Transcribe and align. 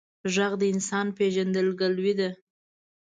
غږ 0.33 0.51
د 0.61 0.63
انسان 0.73 1.07
پیژندګلوي 1.17 2.13
ده 2.19 2.29